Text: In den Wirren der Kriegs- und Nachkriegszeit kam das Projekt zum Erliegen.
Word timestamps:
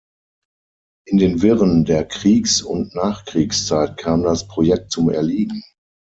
In 1.05 1.19
den 1.19 1.43
Wirren 1.43 1.85
der 1.85 2.05
Kriegs- 2.05 2.63
und 2.63 2.95
Nachkriegszeit 2.95 3.97
kam 3.97 4.23
das 4.23 4.47
Projekt 4.47 4.89
zum 4.91 5.11
Erliegen. 5.11 5.63